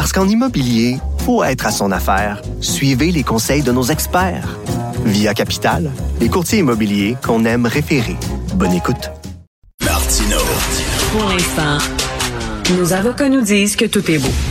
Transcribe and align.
Parce 0.00 0.14
qu'en 0.14 0.26
immobilier, 0.26 0.96
faut 1.26 1.44
être 1.44 1.66
à 1.66 1.70
son 1.70 1.92
affaire. 1.92 2.40
Suivez 2.62 3.12
les 3.12 3.22
conseils 3.22 3.60
de 3.60 3.70
nos 3.70 3.82
experts. 3.82 4.58
Via 5.04 5.34
Capital, 5.34 5.90
les 6.22 6.30
courtiers 6.30 6.60
immobiliers 6.60 7.18
qu'on 7.22 7.44
aime 7.44 7.66
référer. 7.66 8.16
Bonne 8.54 8.72
écoute. 8.72 9.10
Martino. 9.84 10.38
Pour 11.12 11.28
l'instant, 11.28 11.76
nos 12.78 12.94
avocats 12.94 13.28
nous 13.28 13.42
disent 13.42 13.76
que 13.76 13.84
tout 13.84 14.10
est 14.10 14.16
beau. 14.16 14.49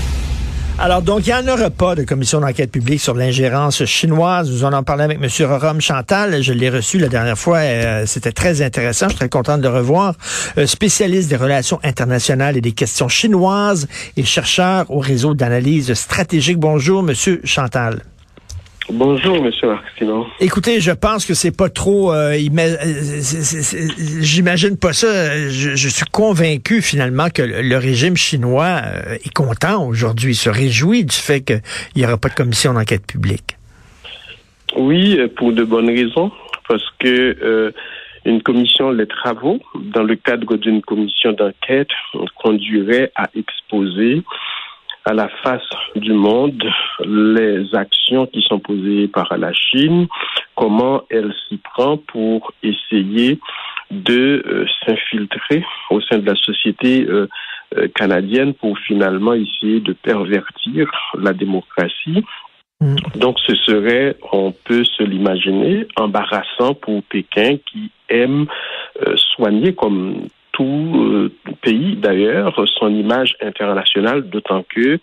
Alors, 0.82 1.02
donc, 1.02 1.28
il 1.28 1.34
n'y 1.34 1.34
en 1.34 1.46
aura 1.54 1.70
pas 1.70 1.94
de 1.94 2.04
commission 2.04 2.40
d'enquête 2.40 2.72
publique 2.72 3.02
sur 3.02 3.14
l'ingérence 3.14 3.84
chinoise. 3.84 4.50
Nous 4.50 4.64
en 4.64 4.72
en 4.72 4.82
parlé 4.82 5.04
avec 5.04 5.20
M. 5.22 5.46
Rorom 5.46 5.82
Chantal. 5.82 6.42
Je 6.42 6.54
l'ai 6.54 6.70
reçu 6.70 7.00
la 7.00 7.10
dernière 7.10 7.38
fois. 7.38 7.58
Euh, 7.58 8.06
C'était 8.06 8.32
très 8.32 8.62
intéressant. 8.62 9.08
Je 9.08 9.10
suis 9.10 9.20
très 9.20 9.28
content 9.28 9.58
de 9.58 9.68
revoir. 9.68 10.16
Euh, 10.58 10.66
spécialiste 10.66 11.30
des 11.30 11.36
relations 11.36 11.82
internationales 11.84 12.56
et 12.56 12.62
des 12.62 12.72
questions 12.72 13.10
chinoises 13.10 13.90
et 14.16 14.24
chercheur 14.24 14.90
au 14.90 15.00
réseau 15.00 15.34
d'analyse 15.34 15.94
stratégique. 15.96 16.60
Bonjour, 16.60 17.04
M. 17.08 17.14
Chantal. 17.44 18.02
Bonjour, 18.92 19.42
Monsieur 19.44 19.68
Martino. 19.68 20.28
Écoutez, 20.40 20.80
je 20.80 20.92
pense 20.92 21.26
que 21.26 21.36
c'est 21.36 21.56
pas 21.56 21.70
trop. 21.70 22.12
Euh, 22.12 22.34
euh, 22.34 23.22
J'imagine 24.22 24.78
pas 24.78 24.94
ça. 24.94 25.50
Je, 25.50 25.76
je 25.76 25.90
suis 25.90 26.06
convaincu 26.12 26.82
finalement 26.82 27.30
que 27.30 27.44
le, 27.44 27.62
le 27.62 27.78
régime 27.78 28.18
chinois 28.18 28.82
euh, 28.84 29.16
est 29.24 29.34
content 29.34 29.86
aujourd'hui, 29.86 30.34
se 30.34 30.50
réjouit 30.50 31.06
du 31.06 31.16
fait 31.16 31.42
qu'il 31.42 31.62
n'y 31.98 32.06
aura 32.06 32.18
pas 32.18 32.30
de 32.30 32.34
commission 32.34 32.74
d'enquête 32.74 33.06
publique. 33.06 33.58
Oui, 34.76 35.20
pour 35.36 35.52
de 35.52 35.64
bonnes 35.64 35.90
raisons, 35.90 36.32
parce 36.68 36.86
que 37.00 37.38
euh, 37.42 37.72
une 38.26 38.42
commission, 38.42 38.92
les 38.92 39.08
travaux, 39.08 39.60
dans 39.94 40.04
le 40.04 40.16
cadre 40.16 40.58
d'une 40.58 40.82
commission 40.82 41.32
d'enquête, 41.34 41.90
conduirait 42.36 43.12
à 43.16 43.30
exposer 43.36 44.24
à 45.06 45.14
la 45.14 45.30
face 45.44 45.70
du 45.96 46.14
monde 46.14 46.64
les 47.06 47.74
actions 47.74 48.26
qui 48.28 48.42
sont 48.42 48.60
posées 48.60 49.08
par 49.08 49.38
la 49.38 49.54
Chine, 49.54 50.08
comment 50.56 51.04
elle 51.10 51.34
s'y 51.48 51.58
prend 51.58 51.98
pour 51.98 52.52
essayer 52.64 53.40
de 53.92 54.44
euh, 54.46 54.66
s'infiltrer 54.86 55.64
au 55.90 56.00
sein 56.02 56.20
de 56.20 56.26
la 56.26 56.36
société 56.36 57.06
euh, 57.08 57.28
euh, 57.78 57.88
canadienne 57.96 58.54
pour 58.54 58.78
finalement 58.80 59.34
essayer 59.34 59.80
de 59.80 59.94
pervertir 59.94 60.92
la 61.18 61.34
démocratie. 61.34 62.24
Mm. 62.82 62.96
Donc 63.16 63.40
ce 63.40 63.56
serait, 63.56 64.16
on 64.32 64.52
peut 64.52 64.84
se 64.84 65.04
l'imaginer, 65.04 65.88
embarrassant 65.96 66.76
pour 66.76 67.02
Pékin 67.04 67.58
qui 67.72 67.92
aime 68.10 68.46
soigner 69.16 69.74
comme 69.74 70.28
tout 70.60 70.92
euh, 70.98 71.32
pays 71.62 71.96
d'ailleurs 71.96 72.54
son 72.78 72.94
image 72.94 73.36
internationale, 73.42 74.30
d'autant 74.30 74.66
que 74.68 75.00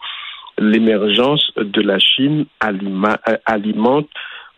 l'émergence 0.58 1.50
de 1.56 1.80
la 1.80 1.98
Chine 1.98 2.44
euh, 2.62 3.36
alimente 3.46 4.08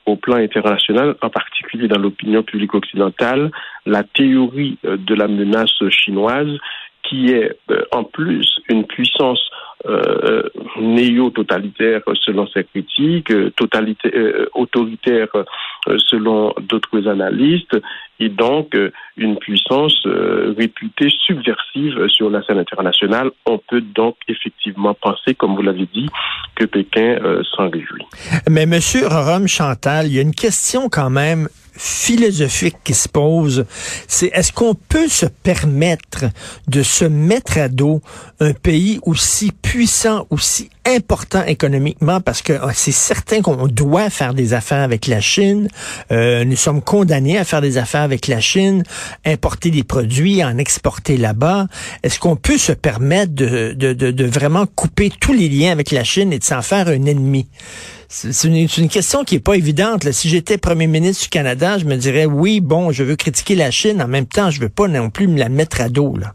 au 0.06 0.16
plan 0.16 0.36
international, 0.36 1.14
en 1.22 1.30
particulier 1.30 1.86
dans 1.86 1.98
l'opinion 2.00 2.42
publique 2.42 2.74
occidentale, 2.74 3.50
la 3.86 4.02
théorie 4.02 4.78
euh, 4.84 4.96
de 4.96 5.14
la 5.14 5.28
menace 5.28 5.88
chinoise 5.88 6.58
qui 7.08 7.30
est 7.32 7.56
euh, 7.70 7.82
en 7.92 8.04
plus 8.04 8.60
une 8.68 8.84
puissance 8.84 9.40
euh, 9.86 10.42
néo-totalitaire 10.80 12.02
selon 12.24 12.46
ses 12.48 12.64
critiques, 12.64 13.30
euh, 13.30 13.50
totalitaire, 13.50 14.10
euh, 14.14 14.46
autoritaire 14.54 15.28
euh, 15.36 15.96
selon 15.98 16.52
d'autres 16.60 17.06
analystes, 17.06 17.76
et 18.18 18.28
donc 18.28 18.74
euh, 18.74 18.90
une 19.16 19.38
puissance 19.38 20.04
euh, 20.06 20.52
réputée 20.58 21.10
subversive 21.10 22.08
sur 22.08 22.28
la 22.28 22.42
scène 22.42 22.58
internationale. 22.58 23.30
On 23.46 23.58
peut 23.58 23.80
donc 23.80 24.16
effectivement 24.26 24.94
penser, 24.94 25.34
comme 25.34 25.54
vous 25.54 25.62
l'avez 25.62 25.86
dit, 25.94 26.08
que 26.56 26.64
Pékin 26.64 27.18
euh, 27.22 27.42
s'en 27.54 27.70
réjouit. 27.70 28.04
Mais 28.50 28.66
Monsieur 28.66 29.06
Rorom 29.06 29.46
Chantal, 29.46 30.06
il 30.06 30.14
y 30.14 30.18
a 30.18 30.22
une 30.22 30.34
question 30.34 30.88
quand 30.88 31.10
même 31.10 31.48
philosophique 31.74 32.76
qui 32.84 32.94
se 32.94 33.08
pose, 33.08 33.64
c'est 34.06 34.30
est-ce 34.34 34.52
qu'on 34.52 34.74
peut 34.74 35.08
se 35.08 35.26
permettre 35.26 36.26
de 36.66 36.82
se 36.82 37.04
mettre 37.04 37.58
à 37.58 37.68
dos 37.68 38.00
un 38.40 38.52
pays 38.52 39.00
aussi 39.02 39.52
puissant, 39.52 40.26
aussi 40.30 40.70
important 40.86 41.44
économiquement, 41.44 42.20
parce 42.20 42.40
que 42.40 42.54
ah, 42.54 42.70
c'est 42.72 42.92
certain 42.92 43.42
qu'on 43.42 43.66
doit 43.66 44.10
faire 44.10 44.32
des 44.32 44.54
affaires 44.54 44.82
avec 44.82 45.06
la 45.06 45.20
Chine, 45.20 45.68
euh, 46.12 46.44
nous 46.44 46.56
sommes 46.56 46.82
condamnés 46.82 47.38
à 47.38 47.44
faire 47.44 47.60
des 47.60 47.76
affaires 47.76 48.02
avec 48.02 48.26
la 48.26 48.40
Chine, 48.40 48.82
importer 49.24 49.70
des 49.70 49.84
produits, 49.84 50.42
en 50.42 50.56
exporter 50.56 51.16
là-bas. 51.16 51.66
Est-ce 52.02 52.18
qu'on 52.18 52.36
peut 52.36 52.58
se 52.58 52.72
permettre 52.72 53.34
de, 53.34 53.74
de, 53.76 53.92
de, 53.92 54.10
de 54.10 54.24
vraiment 54.24 54.66
couper 54.66 55.10
tous 55.20 55.32
les 55.32 55.48
liens 55.48 55.72
avec 55.72 55.90
la 55.90 56.04
Chine 56.04 56.32
et 56.32 56.38
de 56.38 56.44
s'en 56.44 56.62
faire 56.62 56.88
un 56.88 57.04
ennemi? 57.04 57.46
C'est 58.10 58.48
une, 58.48 58.88
question 58.88 59.22
qui 59.22 59.34
est 59.34 59.44
pas 59.44 59.54
évidente. 59.54 60.04
là. 60.04 60.12
Si 60.12 60.30
j'étais 60.30 60.56
premier 60.56 60.86
ministre 60.86 61.24
du 61.24 61.28
Canada, 61.28 61.76
je 61.76 61.84
me 61.84 61.94
dirais 61.96 62.24
oui, 62.24 62.60
bon, 62.60 62.90
je 62.90 63.04
veux 63.04 63.16
critiquer 63.16 63.54
la 63.54 63.70
Chine. 63.70 64.00
En 64.00 64.08
même 64.08 64.26
temps, 64.26 64.50
je 64.50 64.62
veux 64.62 64.70
pas 64.70 64.88
non 64.88 65.10
plus 65.10 65.28
me 65.28 65.38
la 65.38 65.50
mettre 65.50 65.82
à 65.82 65.90
dos. 65.90 66.16
Là. 66.16 66.32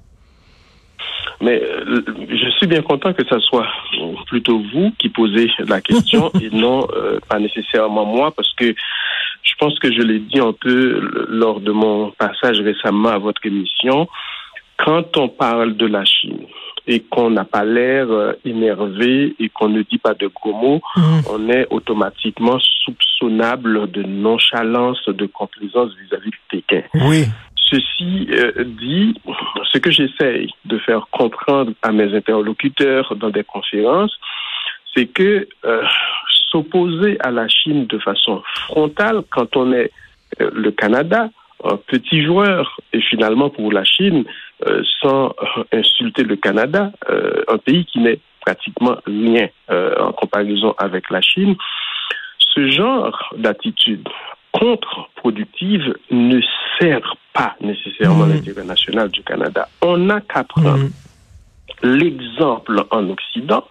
Mais 1.41 1.59
euh, 1.63 2.03
je 2.29 2.49
suis 2.57 2.67
bien 2.67 2.83
content 2.83 3.11
que 3.13 3.25
ce 3.27 3.39
soit 3.39 3.67
plutôt 4.27 4.61
vous 4.71 4.91
qui 4.99 5.09
posez 5.09 5.49
la 5.67 5.81
question 5.81 6.31
et 6.41 6.51
non 6.51 6.87
euh, 6.95 7.19
pas 7.27 7.39
nécessairement 7.39 8.05
moi, 8.05 8.31
parce 8.31 8.53
que 8.53 8.75
je 9.41 9.53
pense 9.57 9.77
que 9.79 9.91
je 9.91 10.01
l'ai 10.01 10.19
dit 10.19 10.39
un 10.39 10.53
peu 10.53 11.01
lors 11.27 11.59
de 11.59 11.71
mon 11.71 12.11
passage 12.11 12.59
récemment 12.59 13.09
à 13.09 13.17
votre 13.17 13.43
émission. 13.45 14.07
Quand 14.77 15.17
on 15.17 15.27
parle 15.27 15.75
de 15.75 15.87
la 15.87 16.05
Chine 16.05 16.45
et 16.87 16.99
qu'on 17.01 17.29
n'a 17.29 17.45
pas 17.45 17.63
l'air 17.63 18.09
euh, 18.09 18.33
énervé 18.43 19.35
et 19.39 19.49
qu'on 19.49 19.69
ne 19.69 19.81
dit 19.83 19.97
pas 19.97 20.13
de 20.13 20.27
gros 20.27 20.53
mots, 20.53 20.81
on 21.29 21.49
est 21.49 21.67
automatiquement 21.69 22.59
soupçonnable 22.59 23.89
de 23.91 24.03
nonchalance, 24.03 25.03
de 25.07 25.25
complaisance 25.25 25.91
vis-à-vis 26.01 26.31
de 26.31 26.35
Pékin. 26.49 26.81
Oui. 26.95 27.25
Ceci 27.55 28.27
euh, 28.31 28.65
dit, 28.65 29.15
ce 29.71 29.77
que 29.77 29.91
j'essaye 29.91 30.49
de 30.65 30.77
faire 30.79 31.07
comprendre 31.11 31.71
à 31.81 31.91
mes 31.91 32.13
interlocuteurs 32.13 33.15
dans 33.15 33.29
des 33.29 33.43
conférences, 33.43 34.15
c'est 34.93 35.07
que 35.07 35.47
euh, 35.65 35.83
s'opposer 36.51 37.17
à 37.21 37.31
la 37.31 37.47
Chine 37.47 37.87
de 37.87 37.97
façon 37.99 38.43
frontale 38.67 39.23
quand 39.31 39.55
on 39.55 39.73
est 39.73 39.91
euh, 40.41 40.51
le 40.53 40.71
Canada, 40.71 41.29
un 41.63 41.77
petit 41.77 42.23
joueur, 42.23 42.79
et 42.91 43.01
finalement 43.01 43.49
pour 43.49 43.71
la 43.71 43.83
Chine, 43.83 44.25
euh, 44.67 44.83
sans 45.01 45.27
euh, 45.27 45.63
insulter 45.73 46.23
le 46.23 46.35
Canada, 46.35 46.91
euh, 47.09 47.43
un 47.47 47.57
pays 47.57 47.85
qui 47.85 47.99
n'est 47.99 48.19
pratiquement 48.45 48.97
rien 49.05 49.47
euh, 49.69 49.95
en 49.99 50.11
comparaison 50.11 50.75
avec 50.77 51.09
la 51.09 51.21
Chine, 51.21 51.55
ce 52.39 52.69
genre 52.69 53.33
d'attitude 53.37 54.07
contre-productive 54.51 55.95
ne 56.11 56.39
sert 56.79 57.15
pas 57.33 57.55
nécessairement 57.61 58.25
Mhm. 58.25 58.33
l'intérêt 58.33 58.63
national 58.65 59.09
du 59.09 59.23
Canada. 59.23 59.67
On 59.81 59.97
n'a 59.97 60.21
qu'à 60.21 60.43
prendre 60.43 60.77
l'exemple 61.81 62.83
en 62.91 63.09
Occident 63.09 63.65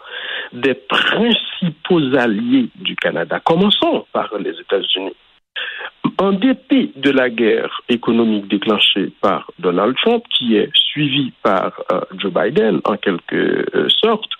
des 0.52 0.74
principaux 0.74 2.00
alliés 2.16 2.68
du 2.76 2.96
Canada. 2.96 3.40
Commençons 3.44 4.06
par 4.12 4.30
les 4.38 4.50
États-Unis. 4.58 5.14
En 6.22 6.30
dépit 6.30 6.92
de 6.94 7.10
la 7.10 7.28
guerre 7.30 7.82
économique 7.88 8.46
déclenchée 8.46 9.10
par 9.20 9.50
Donald 9.58 9.96
Trump, 9.96 10.22
qui 10.30 10.54
est 10.54 10.70
suivie 10.72 11.32
par 11.42 11.72
euh, 11.90 12.00
Joe 12.16 12.32
Biden 12.32 12.80
en 12.84 12.96
quelque 12.96 13.66
euh, 13.74 13.88
sorte, 13.88 14.30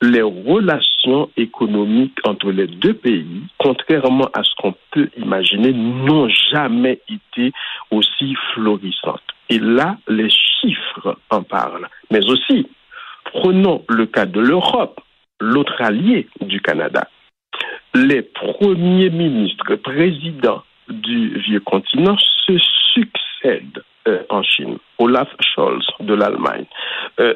les 0.00 0.22
relations 0.22 1.28
économiques 1.36 2.16
entre 2.22 2.52
les 2.52 2.68
deux 2.68 2.94
pays, 2.94 3.42
contrairement 3.58 4.28
à 4.32 4.44
ce 4.44 4.50
qu'on 4.58 4.76
peut 4.92 5.10
imaginer, 5.16 5.72
n'ont 5.72 6.28
jamais 6.52 7.00
été 7.08 7.52
aussi 7.90 8.36
florissantes. 8.54 9.34
Et 9.48 9.58
là, 9.58 9.98
les 10.06 10.30
chiffres 10.30 11.18
en 11.30 11.42
parlent. 11.42 11.88
Mais 12.12 12.24
aussi, 12.30 12.68
prenons 13.24 13.84
le 13.88 14.06
cas 14.06 14.26
de 14.26 14.38
l'Europe, 14.38 15.00
l'autre 15.40 15.82
allié 15.82 16.28
du 16.40 16.60
Canada. 16.60 17.08
Les 17.92 18.22
premiers 18.22 19.10
ministres, 19.10 19.74
présidents 19.74 20.62
du 20.88 21.38
vieux 21.38 21.60
continent 21.60 22.16
se 22.18 22.58
succèdent 22.94 23.10
succèdent 23.44 23.82
en 24.28 24.42
Chine, 24.42 24.76
Olaf 24.98 25.28
Scholz 25.40 25.84
de 26.00 26.14
l'Allemagne, 26.14 26.66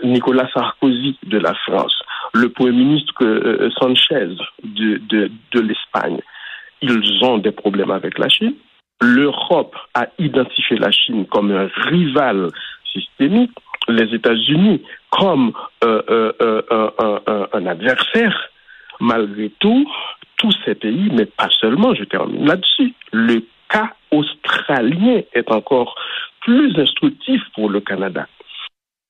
Nicolas 0.05 0.49
Sarkozy 0.53 1.19
de 1.25 1.39
la 1.39 1.55
France, 1.67 1.95
le 2.35 2.51
Premier 2.51 2.73
ministre 2.73 3.71
Sanchez 3.79 4.29
de, 4.63 5.01
de, 5.09 5.31
de 5.53 5.61
l'Espagne, 5.61 6.21
ils 6.83 7.25
ont 7.25 7.39
des 7.39 7.53
problèmes 7.53 7.91
avec 7.91 8.19
la 8.19 8.29
Chine. 8.29 8.55
L'Europe 9.01 9.77
a 9.95 10.07
identifié 10.19 10.77
la 10.77 10.91
Chine 10.91 11.27
comme 11.27 11.53
un 11.53 11.69
rival 11.89 12.51
systémique, 12.93 13.53
les 13.89 14.15
États-Unis 14.15 14.83
comme 15.11 15.53
euh, 15.85 16.03
euh, 16.11 16.33
euh, 16.71 17.47
un, 17.53 17.67
adversaire. 17.67 18.51
Malgré 19.01 19.51
tout, 19.61 19.91
tous 20.37 20.55
ces 20.65 20.75
pays, 20.75 21.09
mais 21.13 21.27
pas 21.27 21.49
seulement, 21.61 21.95
je 21.95 22.05
termine 22.05 22.47
là-dessus, 22.47 22.95
le 23.13 23.45
cas 23.69 23.93
australien 24.11 25.23
est 25.33 25.51
encore 25.51 25.95
plus 26.41 26.79
instructif 26.79 27.43
pour 27.55 27.69
le 27.69 27.81
Canada. 27.81 28.27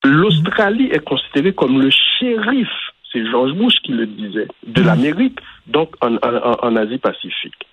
L'Australie 0.03 0.89
est 0.91 1.03
considérée 1.03 1.53
comme 1.53 1.81
le 1.81 1.89
shérif, 1.89 2.69
c'est 3.11 3.25
George 3.25 3.53
Bush 3.53 3.75
qui 3.83 3.93
le 3.93 4.05
disait, 4.05 4.47
de 4.65 4.81
l'Amérique, 4.81 5.39
donc 5.67 5.95
en 6.01 6.75
Asie-Pacifique. 6.75 7.65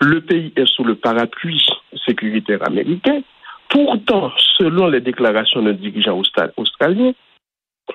Le 0.00 0.20
pays 0.20 0.52
est 0.56 0.66
sous 0.66 0.84
le 0.84 0.94
parapluie 0.94 1.64
sécuritaire 2.04 2.66
américain. 2.66 3.20
Pourtant, 3.68 4.32
selon 4.58 4.88
les 4.88 5.00
déclarations 5.00 5.62
d'un 5.62 5.72
dirigeant 5.72 6.20
australien, 6.56 7.12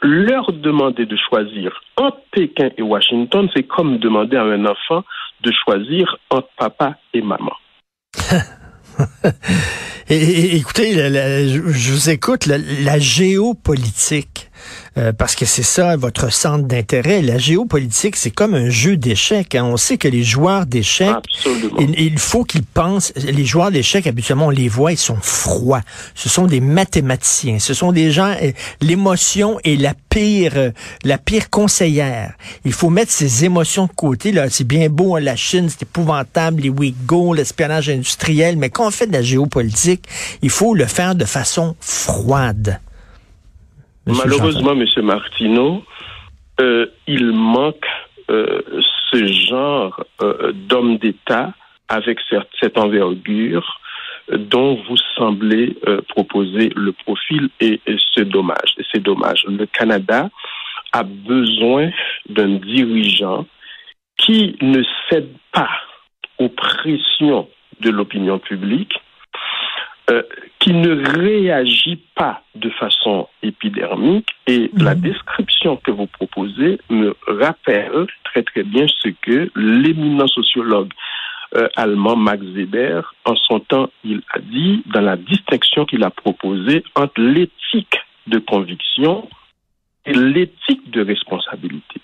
leur 0.02 0.52
demander 0.52 1.06
de 1.06 1.16
choisir 1.30 1.82
entre 1.98 2.22
Pékin 2.32 2.70
et 2.78 2.82
Washington, 2.82 3.50
c'est 3.56 3.64
comme 3.64 3.98
demander 3.98 4.38
à 4.38 4.44
un 4.44 4.66
enfant 4.66 5.04
de 5.44 5.52
choisir 5.64 6.18
entre 6.30 6.50
papa 6.58 6.98
et 7.14 7.22
maman. 7.22 7.54
écoutez, 10.10 10.94
je, 10.94 11.92
vous 11.92 12.10
écoute, 12.10 12.46
la 12.46 13.00
géopolitique 13.00 14.51
euh, 14.98 15.14
parce 15.14 15.36
que 15.36 15.46
c'est 15.46 15.64
ça 15.64 15.96
votre 15.96 16.32
centre 16.32 16.66
d'intérêt. 16.66 17.22
La 17.22 17.38
géopolitique, 17.38 18.16
c'est 18.16 18.32
comme 18.32 18.54
un 18.54 18.70
jeu 18.70 18.98
d'échecs. 18.98 19.56
Hein. 19.56 19.64
On 19.64 19.78
sait 19.78 19.98
que 19.98 20.08
les 20.08 20.24
joueurs 20.24 20.66
d'échecs, 20.66 21.16
il, 21.80 22.20
faut 22.20 22.44
qu'ils 22.44 22.64
pensent. 22.64 23.14
Les 23.16 23.46
joueurs 23.46 23.72
d'échecs, 23.72 24.08
habituellement, 24.08 24.48
on 24.48 24.52
les 24.52 24.68
voit, 24.68 24.92
ils 24.92 24.98
sont 24.98 25.18
froids. 25.22 25.82
Ce 26.16 26.30
sont 26.30 26.46
des 26.46 26.60
mathématiciens. 26.60 27.60
Ce 27.60 27.74
sont 27.74 27.92
des 27.92 28.12
gens. 28.12 28.36
Euh, 28.42 28.52
l'émotion 28.82 29.60
est 29.64 29.80
la 29.80 29.94
pire, 30.10 30.54
euh, 30.56 30.72
la 31.04 31.18
pire 31.18 31.50
conseillère. 31.50 32.34
Il 32.66 32.74
faut 32.74 32.90
mettre 32.90 33.12
ses 33.12 33.46
émotions 33.46 33.86
de 33.86 33.94
côté. 33.94 34.32
Là, 34.32 34.50
c'est 34.50 34.68
bien 34.68 34.90
beau 34.90 35.16
hein, 35.16 35.22
la 35.22 35.36
Chine, 35.36 35.70
c'est 35.70 35.84
épouvantable, 35.84 36.62
les 36.62 36.70
Ouïghours, 36.70 37.36
l'espionnage 37.36 37.90
industriel, 37.90 38.58
mais 38.58 38.70
quand 38.70 38.88
on 38.88 38.92
fait 38.92 39.08
de 39.08 39.14
la 39.14 39.22
géopolitique, 39.22 40.08
il 40.42 40.50
faut 40.50 40.74
le 40.74 40.86
faire 40.86 41.16
de 41.16 41.26
façon 41.26 41.76
froide. 41.80 42.80
Malheureusement, 44.06 44.72
M. 44.72 44.86
Martineau, 45.04 45.84
euh, 46.60 46.88
il 47.08 47.32
manque 47.32 47.86
euh, 48.30 48.62
ce 49.12 49.26
genre 49.26 50.04
euh, 50.22 50.52
d'homme 50.54 50.98
d'État 50.98 51.54
avec 51.88 52.20
cette, 52.60 52.78
envergure 52.78 53.80
dont 54.32 54.82
vous 54.88 54.96
semblez 55.18 55.76
proposer 56.08 56.72
le 56.74 56.94
profil 56.94 57.50
et, 57.60 57.82
c'est 58.16 58.28
dommage. 58.30 58.76
C'est 58.92 59.04
dommage. 59.04 59.44
Le 59.46 59.66
Canada 59.66 60.30
a 60.94 61.04
besoin 61.04 61.90
d'un 62.30 62.56
dirigeant 62.56 63.46
qui 64.18 64.56
ne 64.62 64.84
cède 65.10 65.34
pas 65.52 65.70
aux 66.40 66.48
pressions 66.48 67.50
de 67.82 67.90
l'opinion 67.90 68.40
publique, 68.40 68.94
euh, 70.10 70.24
qui 70.60 70.74
ne 70.74 71.04
réagit 71.20 72.00
pas 72.16 72.44
de 72.56 72.70
façon 72.72 73.28
épidermique. 73.44 74.28
Et 74.48 74.70
mhm. 74.74 74.84
la 74.84 74.96
description 74.96 75.78
que 75.78 75.92
vous 75.92 76.08
proposez 76.08 76.80
me 76.90 77.16
rappelle 77.28 78.08
très 78.24 78.44
très 78.44 78.64
bien 78.64 78.86
ce 78.88 79.10
que 79.10 79.52
l'éminent 79.56 80.28
sociologue 80.28 80.92
euh, 81.56 81.68
allemand 81.76 82.16
Max 82.16 82.44
Weber, 82.44 83.14
en 83.26 83.36
son 83.36 83.60
temps, 83.60 83.90
il 84.04 84.22
a 84.34 84.40
dit 84.40 84.84
dans 84.86 85.02
la 85.02 85.18
distinction 85.18 85.86
qu'il 85.86 86.04
a 86.04 86.10
proposée 86.10 86.84
entre 86.96 87.20
l'éthique 87.20 87.98
de 88.28 88.40
conviction 88.40 89.28
et 90.06 90.14
l'éthique 90.14 90.90
de 90.92 91.04
responsabilité. 91.04 92.02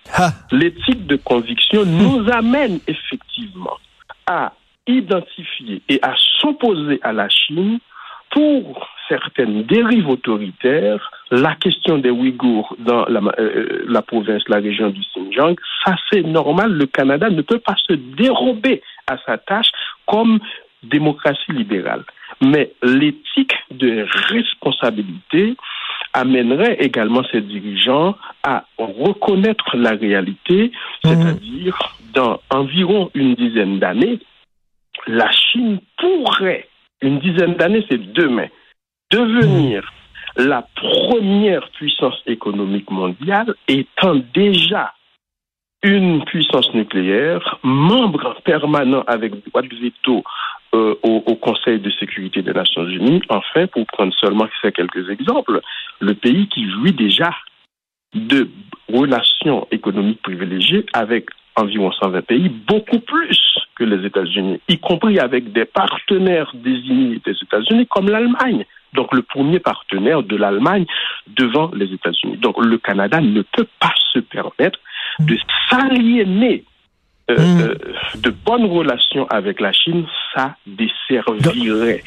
L'éthique 0.51 1.07
de 1.07 1.15
conviction 1.15 1.85
nous 1.85 2.29
amène 2.31 2.79
effectivement 2.87 3.77
à 4.25 4.53
identifier 4.85 5.81
et 5.89 5.99
à 6.01 6.13
s'opposer 6.39 6.99
à 7.01 7.13
la 7.13 7.29
Chine 7.29 7.79
pour 8.31 8.87
certaines 9.07 9.63
dérives 9.63 10.09
autoritaires, 10.09 11.11
la 11.31 11.55
question 11.55 11.97
des 11.97 12.09
Ouïghours 12.09 12.75
dans 12.79 13.05
la, 13.05 13.21
euh, 13.39 13.85
la 13.87 14.01
province, 14.01 14.43
la 14.47 14.57
région 14.57 14.89
du 14.89 15.01
Xinjiang, 15.01 15.55
ça 15.85 15.95
c'est 16.11 16.23
normal. 16.23 16.73
Le 16.73 16.85
Canada 16.85 17.29
ne 17.29 17.41
peut 17.41 17.59
pas 17.59 17.75
se 17.87 17.93
dérober 17.93 18.81
à 19.07 19.17
sa 19.25 19.37
tâche 19.37 19.71
comme 20.05 20.39
démocratie 20.83 21.51
libérale. 21.51 22.03
Mais 22.41 22.73
l'éthique 22.83 23.55
de 23.71 24.05
responsabilité 24.29 25.55
amènerait 26.13 26.77
également 26.79 27.23
ces 27.31 27.41
dirigeants 27.41 28.15
à 28.43 28.65
reconnaître 28.77 29.75
la 29.75 29.91
réalité, 29.91 30.71
mmh. 31.03 31.07
c'est-à-dire 31.07 31.77
dans 32.13 32.39
environ 32.49 33.11
une 33.13 33.35
dizaine 33.35 33.79
d'années, 33.79 34.19
la 35.07 35.31
Chine 35.31 35.79
pourrait 35.97 36.67
une 37.01 37.19
dizaine 37.19 37.55
d'années, 37.55 37.85
c'est 37.89 38.13
demain, 38.13 38.47
devenir 39.11 39.91
la 40.35 40.67
première 40.75 41.69
puissance 41.71 42.21
économique 42.25 42.91
mondiale 42.91 43.55
étant 43.67 44.15
déjà 44.33 44.93
une 45.83 46.23
puissance 46.25 46.73
nucléaire, 46.73 47.59
membre 47.63 48.35
permanent 48.43 49.03
avec 49.07 49.33
droit 49.47 49.61
de 49.61 49.75
veto 49.75 50.23
euh, 50.73 50.95
au, 51.03 51.23
au, 51.25 51.35
Conseil 51.35 51.79
de 51.79 51.89
sécurité 51.91 52.41
des 52.41 52.51
Nations 52.51 52.85
Unies. 52.85 53.21
Enfin, 53.29 53.67
pour 53.67 53.85
prendre 53.85 54.13
seulement 54.19 54.47
quelques 54.61 55.09
exemples, 55.09 55.61
le 55.99 56.13
pays 56.13 56.47
qui 56.49 56.69
jouit 56.69 56.93
déjà 56.93 57.29
de 58.13 58.49
relations 58.91 59.67
économiques 59.71 60.21
privilégiées 60.21 60.85
avec 60.93 61.29
environ 61.57 61.91
120 61.91 62.21
pays, 62.25 62.49
beaucoup 62.49 62.99
plus 62.99 63.39
que 63.75 63.83
les 63.83 64.05
États-Unis, 64.05 64.59
y 64.67 64.79
compris 64.79 65.19
avec 65.19 65.51
des 65.51 65.65
partenaires 65.65 66.51
désignés 66.55 67.21
des 67.25 67.35
États-Unis 67.41 67.87
comme 67.87 68.09
l'Allemagne. 68.09 68.65
Donc 68.93 69.13
le 69.13 69.21
premier 69.21 69.59
partenaire 69.59 70.23
de 70.23 70.35
l'Allemagne 70.35 70.85
devant 71.27 71.71
les 71.73 71.93
États-Unis. 71.93 72.37
Donc 72.37 72.63
le 72.63 72.77
Canada 72.77 73.19
ne 73.19 73.41
peut 73.41 73.67
pas 73.79 73.93
se 74.13 74.19
permettre 74.19 74.79
de 75.19 75.37
s'aliéner 75.69 76.63
euh, 77.29 77.35
hmm. 77.35 77.61
euh, 77.61 77.75
de 78.21 78.29
bonnes 78.29 78.65
relations 78.65 79.27
avec 79.27 79.59
la 79.59 79.73
Chine, 79.73 80.05
ça 80.33 80.55
desservirait 80.65 82.01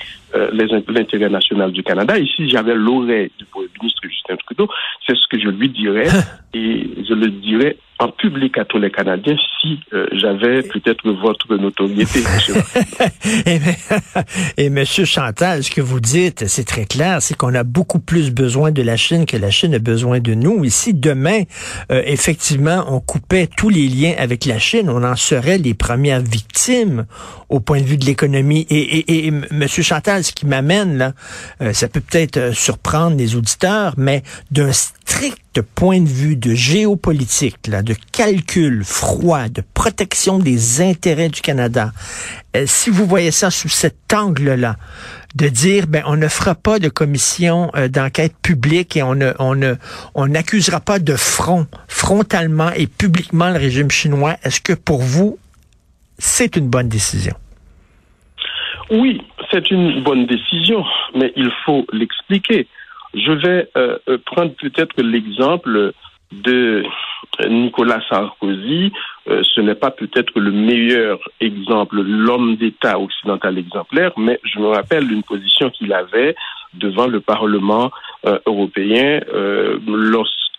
l'intérêt 0.52 1.28
national 1.28 1.72
du 1.72 1.82
Canada. 1.82 2.18
Et 2.18 2.26
si 2.26 2.48
j'avais 2.48 2.74
l'oreille 2.74 3.30
du 3.38 3.46
ministre 3.80 4.02
Justin 4.02 4.36
Trudeau, 4.36 4.68
c'est 5.06 5.16
ce 5.16 5.26
que 5.28 5.40
je 5.40 5.48
lui 5.48 5.68
dirais 5.68 6.08
et 6.54 6.88
je 7.08 7.14
le 7.14 7.28
dirais 7.28 7.76
en 8.00 8.08
public 8.08 8.56
à 8.56 8.64
tous 8.64 8.78
les 8.78 8.90
Canadiens 8.90 9.36
si 9.60 9.78
euh, 9.92 10.06
j'avais 10.12 10.62
peut-être 10.62 11.06
votre 11.12 11.54
notoriété. 11.56 12.20
et, 14.56 14.64
M. 14.64 14.84
Chantal, 15.04 15.62
ce 15.62 15.70
que 15.70 15.82
vous 15.82 16.00
dites, 16.00 16.48
c'est 16.48 16.64
très 16.64 16.86
clair, 16.86 17.20
c'est 17.20 17.36
qu'on 17.36 17.54
a 17.54 17.62
beaucoup 17.62 17.98
plus 17.98 18.32
besoin 18.32 18.70
de 18.72 18.80
la 18.80 18.96
Chine 18.96 19.26
que 19.26 19.36
la 19.36 19.50
Chine 19.50 19.74
a 19.74 19.78
besoin 19.78 20.18
de 20.18 20.32
nous. 20.32 20.64
Ici, 20.64 20.94
demain, 20.94 21.42
euh, 21.92 22.02
effectivement, 22.06 22.86
on 22.88 23.00
coupait 23.00 23.46
tous 23.54 23.68
les 23.68 23.86
liens 23.86 24.14
avec 24.16 24.46
la 24.46 24.58
Chine, 24.58 24.88
on 24.88 25.04
en 25.04 25.16
serait 25.16 25.58
les 25.58 25.74
premières 25.74 26.22
victimes 26.22 27.04
au 27.50 27.60
point 27.60 27.80
de 27.80 27.86
vue 27.86 27.98
de 27.98 28.06
l'économie. 28.06 28.66
Et, 28.70 29.28
M. 29.28 29.66
Chantal, 29.68 30.19
ce 30.22 30.32
qui 30.32 30.46
m'amène 30.46 30.98
là, 30.98 31.12
euh, 31.60 31.72
ça 31.72 31.88
peut 31.88 32.00
peut-être 32.00 32.54
surprendre 32.54 33.16
les 33.16 33.36
auditeurs, 33.36 33.94
mais 33.96 34.22
d'un 34.50 34.72
strict 34.72 35.62
point 35.74 36.00
de 36.00 36.08
vue 36.08 36.36
de 36.36 36.54
géopolitique, 36.54 37.68
de 37.68 37.94
calcul 38.12 38.84
froid, 38.84 39.48
de 39.48 39.62
protection 39.74 40.38
des 40.38 40.80
intérêts 40.80 41.28
du 41.28 41.40
Canada, 41.40 41.92
euh, 42.56 42.64
si 42.66 42.90
vous 42.90 43.06
voyez 43.06 43.30
ça 43.30 43.50
sous 43.50 43.68
cet 43.68 44.12
angle-là, 44.12 44.76
de 45.34 45.48
dire 45.48 45.86
ben 45.86 46.02
on 46.06 46.16
ne 46.16 46.28
fera 46.28 46.54
pas 46.54 46.78
de 46.78 46.88
commission 46.88 47.70
euh, 47.76 47.88
d'enquête 47.88 48.34
publique 48.42 48.96
et 48.96 49.02
on 49.02 49.18
on 49.38 49.76
on 50.14 50.26
n'accusera 50.26 50.80
pas 50.80 50.98
de 50.98 51.14
front 51.14 51.66
frontalement 51.86 52.70
et 52.72 52.86
publiquement 52.86 53.50
le 53.50 53.58
régime 53.58 53.90
chinois, 53.90 54.36
est-ce 54.42 54.60
que 54.60 54.72
pour 54.72 55.02
vous 55.02 55.38
c'est 56.18 56.56
une 56.56 56.68
bonne 56.68 56.88
décision? 56.88 57.34
Oui, 58.90 59.22
c'est 59.50 59.70
une 59.70 60.02
bonne 60.02 60.26
décision, 60.26 60.84
mais 61.14 61.32
il 61.36 61.50
faut 61.64 61.86
l'expliquer. 61.92 62.66
Je 63.14 63.32
vais 63.32 63.68
euh, 63.76 63.98
euh, 64.08 64.18
prendre 64.24 64.52
peut-être 64.54 65.00
l'exemple 65.02 65.92
de 66.32 66.84
Nicolas 67.48 68.00
Sarkozy 68.08 68.92
euh, 69.28 69.42
ce 69.42 69.60
n'est 69.60 69.74
pas 69.74 69.90
peut-être 69.90 70.38
le 70.38 70.52
meilleur 70.52 71.18
exemple, 71.40 72.00
l'homme 72.00 72.56
d'État 72.56 72.98
occidental 72.98 73.58
exemplaire, 73.58 74.12
mais 74.16 74.40
je 74.44 74.58
me 74.60 74.68
rappelle 74.68 75.10
une 75.10 75.22
position 75.22 75.70
qu'il 75.70 75.92
avait 75.92 76.34
devant 76.74 77.06
le 77.06 77.20
Parlement 77.20 77.90
européen 78.46 79.20
euh, 79.34 79.78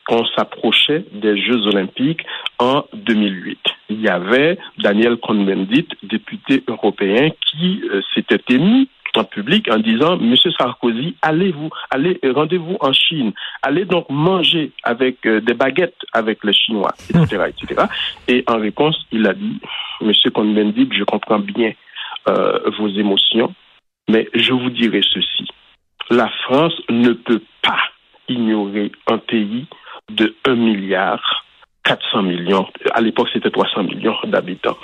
lorsqu'on 0.10 0.26
s'approchait 0.36 1.06
des 1.12 1.42
Jeux 1.42 1.68
olympiques 1.68 2.26
en 2.60 2.86
2008. 2.94 3.60
Il 3.90 4.02
y 4.02 4.08
avait 4.08 4.58
Daniel 4.78 5.18
Cohn-Bendit, 5.18 5.88
député 6.04 6.64
européen, 6.68 7.30
qui 7.46 7.82
s'était 8.14 8.42
émis 8.54 8.90
en 9.16 9.26
public 9.26 9.68
en 9.70 9.78
disant 9.78 10.16
Monsieur 10.18 10.52
Sarkozy, 10.52 11.18
allez-vous, 11.22 11.70
allez, 11.90 12.18
rendez-vous 12.24 12.78
en 12.80 12.94
Chine, 12.94 13.34
allez 13.62 13.84
donc 13.84 14.10
manger 14.10 14.72
avec 14.84 15.26
euh, 15.26 15.42
des 15.42 15.54
baguettes 15.54 15.98
avec 16.14 16.42
les 16.46 16.54
Chinois, 16.54 16.94
etc., 17.10 17.44
etc. 17.50 17.88
Et 18.30 18.46
en 18.48 18.58
réponse, 18.58 19.06
il 19.12 19.28
a 19.28 19.34
dit 19.34 19.60
Monsieur 20.00 20.32
Cohn-Bendit, 20.32 20.88
je 20.94 21.04
comprends 21.04 21.40
bien 21.40 21.74
euh, 22.30 22.60
vos 22.80 22.88
émotions, 22.88 23.54
mais 24.10 24.30
je 24.34 24.54
vous 24.54 24.70
dirai 24.70 25.02
ceci 25.04 25.46
la 26.12 26.28
France 26.44 26.74
ne 26.90 27.14
peut 27.14 27.42
pas 27.64 27.80
ignorer 28.28 28.92
un 29.08 29.18
pays 29.18 29.66
de 30.10 30.36
1 30.46 30.56
milliard 30.56 31.46
400 31.84 32.24
millions. 32.24 32.68
À 32.94 33.02
l'époque, 33.02 33.30
c'était 33.34 33.50
300 33.50 33.84
millions 33.84 34.16
d'habitants. 34.26 34.78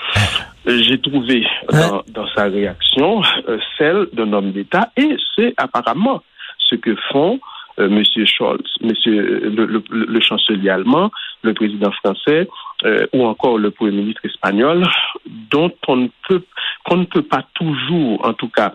J'ai 0.65 0.99
trouvé 0.99 1.45
dans, 1.71 2.03
dans, 2.07 2.27
sa 2.35 2.45
réaction 2.45 3.21
euh, 3.47 3.59
celle 3.77 4.07
d'un 4.13 4.33
homme 4.33 4.51
d'État 4.51 4.91
et 4.97 5.15
c'est 5.35 5.53
apparemment 5.57 6.23
ce 6.57 6.75
que 6.75 6.95
font 7.11 7.39
euh, 7.79 7.89
Monsieur 7.89 8.25
Scholz, 8.25 8.67
Monsieur 8.81 9.49
le, 9.49 9.65
le, 9.65 9.83
le, 9.89 10.21
chancelier 10.21 10.69
allemand, 10.69 11.11
le 11.43 11.53
président 11.53 11.91
français 11.91 12.47
euh, 12.83 13.05
ou 13.13 13.25
encore 13.25 13.59
le 13.59 13.69
premier 13.69 13.91
ministre 13.91 14.25
espagnol, 14.25 14.83
dont 15.51 15.71
on 15.87 15.95
ne 15.97 16.07
peut 16.27 16.43
qu'on 16.83 16.97
ne 16.97 17.05
peut 17.05 17.21
pas 17.21 17.43
toujours, 17.53 18.25
en 18.25 18.33
tout 18.33 18.49
cas 18.49 18.73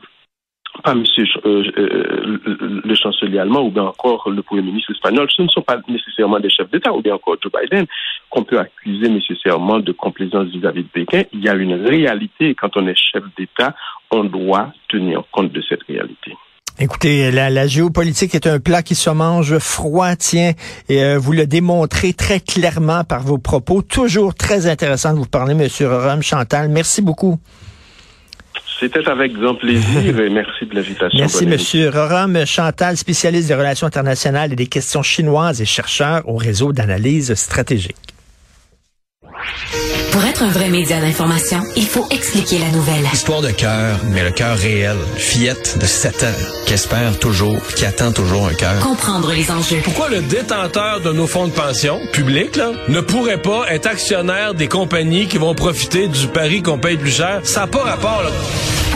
pas 0.83 0.95
monsieur 0.95 1.25
euh, 1.45 1.64
euh, 1.76 2.38
le 2.85 2.95
chancelier 2.95 3.38
allemand 3.38 3.62
ou 3.62 3.71
bien 3.71 3.85
encore 3.85 4.31
le 4.31 4.43
premier 4.43 4.62
ministre 4.62 4.93
espagnol, 4.93 5.29
ce 5.31 5.43
ne 5.43 5.49
sont 5.49 5.62
pas 5.62 5.79
nécessairement 5.88 6.41
des 6.41 6.50
chefs 6.50 6.71
d'État 6.71 6.93
ou 6.93 7.02
bien 7.02 7.14
encore 7.14 7.37
Joe 7.43 7.52
Biden 7.52 7.87
qu'on 8.31 8.45
peut 8.45 8.59
accuser 8.59 9.09
nécessairement 9.09 9.81
de 9.81 9.93
complaisance 9.93 10.49
vis-à-vis 10.49 10.85
de 10.85 10.88
Pékin. 10.88 11.25
Il 11.33 11.45
y 11.45 11.49
a 11.49 11.55
une 11.55 11.75
réalité 11.75 12.50
et 12.50 12.55
quand 12.55 12.76
on 12.76 12.87
est 12.87 12.97
chef 12.97 13.23
d'État, 13.37 13.75
on 14.11 14.25
doit 14.25 14.73
tenir 14.88 15.23
compte 15.31 15.52
de 15.52 15.62
cette 15.69 15.83
réalité. 15.85 16.35
Écoutez, 16.79 17.31
la, 17.31 17.67
géopolitique 17.67 18.35
est 18.35 18.47
un 18.47 18.59
plat 18.59 18.83
qui 18.83 18.95
se 18.95 19.11
mange 19.11 19.59
froid, 19.59 20.17
tiens, 20.17 20.52
et 20.88 21.05
euh, 21.05 21.19
vous 21.19 21.33
le 21.33 21.47
démontrez 21.47 22.14
très 22.14 22.41
clairement 22.41 23.05
par 23.05 23.21
vos 23.23 23.38
propos. 23.38 23.83
Toujours 23.83 24.35
très 24.35 24.67
intéressant 24.67 25.12
de 25.12 25.19
vous 25.19 25.26
parler, 25.26 25.55
Monsieur 25.55 25.88
Rome 25.88 26.23
Chantal. 26.23 26.71
Merci 26.71 27.02
beaucoup. 27.02 27.38
C'était 28.79 29.09
avec 29.09 29.33
grand 29.33 29.55
plaisir 29.55 30.19
et 30.19 30.29
merci 30.29 30.67
de 30.67 30.75
l'invitation. 30.75 31.19
Merci, 31.19 31.47
Monsieur 31.47 31.91
Roram 31.91 32.45
Chantal, 32.47 32.97
spécialiste 32.97 33.49
des 33.49 33.55
relations 33.55 33.87
internationales 33.87 34.52
et 34.52 34.57
des 34.57 34.67
questions 34.67 35.02
chinoises 35.02 35.61
et 35.61 35.67
chercheur 35.67 36.29
au 36.29 36.37
réseau 36.37 36.73
d'analyse 36.73 37.35
stratégique. 37.35 37.97
Pour 40.12 40.23
être 40.26 40.42
un 40.42 40.50
vrai 40.50 40.69
média 40.69 41.00
d'information, 41.00 41.62
il 41.75 41.87
faut 41.87 42.07
expliquer 42.11 42.59
la 42.59 42.69
nouvelle. 42.69 43.02
Histoire 43.14 43.40
de 43.40 43.50
cœur, 43.50 43.99
mais 44.11 44.23
le 44.23 44.31
cœur 44.31 44.59
réel. 44.59 44.99
Fillette 45.16 45.78
de 45.78 45.87
7 45.87 46.25
ans, 46.25 46.26
qui 46.66 46.75
espère 46.75 47.19
toujours, 47.19 47.59
qui 47.75 47.87
attend 47.87 48.12
toujours 48.12 48.47
un 48.47 48.52
cœur. 48.52 48.78
Comprendre 48.81 49.33
les 49.33 49.50
enjeux. 49.50 49.81
Pourquoi 49.83 50.11
le 50.11 50.21
détenteur 50.21 51.00
de 51.00 51.12
nos 51.12 51.26
fonds 51.26 51.47
de 51.49 51.52
pension, 51.52 51.99
publics, 52.12 52.57
là, 52.57 52.73
ne 52.88 53.00
pourrait 53.00 53.40
pas 53.40 53.64
être 53.71 53.87
actionnaire 53.87 54.52
des 54.52 54.69
compagnies 54.69 55.28
qui 55.28 55.38
vont 55.38 55.54
profiter 55.54 56.09
du 56.09 56.28
pari 56.28 56.62
qu'on 56.62 56.78
paye 56.78 56.99
plus 56.99 57.16
cher? 57.16 57.40
Ça 57.45 57.61
n'a 57.61 57.66
pas 57.69 57.83
rapport, 57.83 58.23
là. 58.23 58.31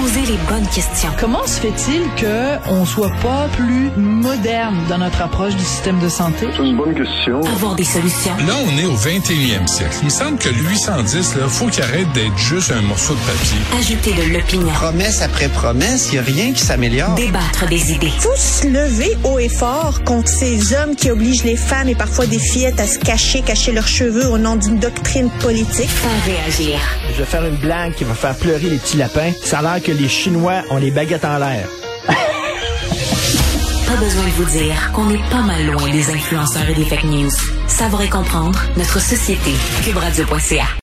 Poser 0.07 0.21
les 0.21 0.39
bonnes 0.49 0.69
questions. 0.69 1.11
Comment 1.19 1.45
se 1.49 1.59
fait-il 1.59 2.03
qu'on 2.21 2.85
soit 2.87 3.11
pas 3.23 3.49
plus 3.57 3.91
moderne 3.97 4.77
dans 4.89 4.99
notre 4.99 5.21
approche 5.21 5.57
du 5.57 5.65
système 5.65 5.99
de 5.99 6.09
santé? 6.09 6.47
C'est 6.57 6.63
une 6.63 6.77
bonne 6.77 6.95
question. 6.95 7.41
Avoir 7.41 7.75
des 7.75 7.83
solutions. 7.83 8.37
Là, 8.47 8.55
on 8.65 8.79
est 8.79 8.85
au 8.85 8.95
21e 8.95 9.67
siècle. 9.67 9.97
Il 10.03 10.05
me 10.05 10.11
semble 10.11 10.39
que 10.39 10.49
le 10.49 10.55
810, 10.55 11.35
là, 11.35 11.49
faut 11.49 11.67
qu'il 11.67 11.83
arrête 11.83 12.13
d'être 12.13 12.39
juste 12.39 12.71
un 12.71 12.83
morceau 12.83 13.15
de 13.15 13.19
papier. 13.19 13.59
Ajouter 13.77 14.13
de 14.13 14.33
l'opinion. 14.33 14.73
Promesse 14.75 15.23
après 15.23 15.49
promesse, 15.49 16.11
il 16.13 16.13
n'y 16.13 16.19
a 16.21 16.23
rien 16.23 16.53
qui 16.53 16.61
s'améliore. 16.61 17.17
Débattre 17.17 17.67
des 17.69 17.91
idées. 17.91 18.13
Faut 18.21 18.37
se 18.37 18.69
lever 18.69 19.11
haut 19.25 19.41
et 19.41 19.49
fort 19.49 20.05
contre 20.05 20.29
ces 20.29 20.73
hommes 20.73 20.95
qui 20.95 21.11
obligent 21.11 21.43
les 21.43 21.57
femmes 21.57 21.89
et 21.89 21.97
parfois 21.97 22.27
des 22.27 22.39
fillettes 22.39 22.79
à 22.79 22.87
se 22.87 23.01
cacher, 23.01 23.41
cacher 23.41 23.73
leurs 23.73 23.89
cheveux 23.89 24.29
au 24.29 24.39
nom 24.39 24.55
d'une 24.55 24.79
doctrine 24.79 25.31
politique. 25.41 25.91
Faire 25.91 26.25
réagir. 26.25 26.79
Je 27.13 27.19
vais 27.19 27.25
faire 27.25 27.45
une 27.45 27.57
blague 27.57 27.95
qui 27.95 28.05
va 28.05 28.15
faire 28.15 28.37
pleurer 28.37 28.71
les 28.71 28.77
petits 28.77 28.99
lapins. 28.99 29.33
Ça 29.43 29.59
a 29.59 29.63
l'air 29.63 29.83
que 29.83 29.96
les 29.97 30.09
Chinois 30.09 30.63
ont 30.71 30.77
les 30.77 30.91
baguettes 30.91 31.25
en 31.25 31.39
l'air. 31.39 31.69
pas 32.07 33.97
besoin 33.97 34.25
de 34.25 34.31
vous 34.31 34.45
dire 34.45 34.93
qu'on 34.93 35.11
est 35.11 35.31
pas 35.31 35.43
mal 35.43 35.67
loin 35.67 35.91
des 35.91 36.11
influenceurs 36.11 36.69
et 36.69 36.75
des 36.75 36.85
fake 36.85 37.05
news. 37.05 37.31
Savoir 37.67 38.03
et 38.03 38.09
comprendre 38.09 38.61
notre 38.77 39.01
société. 39.01 39.53
Cubradio.ca 39.85 40.67